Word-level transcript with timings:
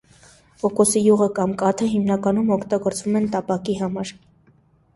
Կոկոսի 0.61 1.01
յուղը 1.07 1.27
կամ 1.39 1.53
կաթը 1.59 1.91
հիմնականում 1.93 2.51
օգտագործվում 2.57 3.21
են 3.23 3.31
տապակի 3.37 3.79
համար։ 3.85 4.17